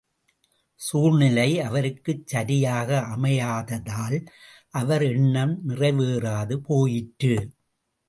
சூழ்நிலை 0.79 1.59
அவருக்கு 1.59 2.21
சரியாக 2.25 2.99
அமையாததால், 3.17 4.27
அவர் 4.69 5.03
எண்ணம் 5.03 5.69
நிறைவேறாது 5.69 6.57
போயிற்று. 6.57 7.51